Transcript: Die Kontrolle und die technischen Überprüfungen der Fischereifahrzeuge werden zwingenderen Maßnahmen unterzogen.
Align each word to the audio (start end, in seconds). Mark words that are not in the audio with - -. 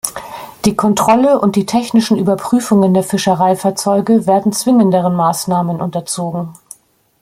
Die 0.65 0.75
Kontrolle 0.75 1.39
und 1.39 1.55
die 1.55 1.67
technischen 1.67 2.17
Überprüfungen 2.17 2.95
der 2.95 3.03
Fischereifahrzeuge 3.03 4.25
werden 4.25 4.51
zwingenderen 4.51 5.13
Maßnahmen 5.15 5.79
unterzogen. 5.79 6.53